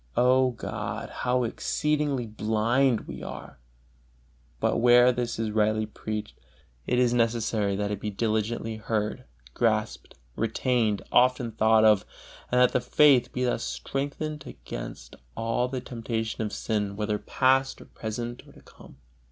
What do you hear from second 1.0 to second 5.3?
how exceeding blind we are! But where